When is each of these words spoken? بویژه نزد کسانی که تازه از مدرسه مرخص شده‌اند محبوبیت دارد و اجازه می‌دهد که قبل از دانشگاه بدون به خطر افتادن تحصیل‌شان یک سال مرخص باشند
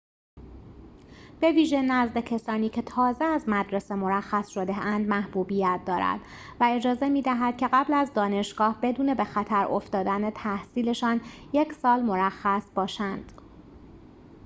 بویژه 1.41 1.81
نزد 1.81 2.17
کسانی 2.17 2.69
که 2.69 2.81
تازه 2.81 3.23
از 3.23 3.43
مدرسه 3.49 3.95
مرخص 3.95 4.47
شده‌اند 4.49 5.07
محبوبیت 5.07 5.81
دارد 5.85 6.19
و 6.59 6.63
اجازه 6.73 7.09
می‌دهد 7.09 7.57
که 7.57 7.67
قبل 7.73 7.93
از 7.93 8.13
دانشگاه 8.13 8.79
بدون 8.81 9.13
به 9.13 9.23
خطر 9.23 9.65
افتادن 9.65 10.29
تحصیل‌شان 10.29 11.21
یک 11.53 11.73
سال 11.73 12.01
مرخص 12.01 12.63
باشند 12.75 13.31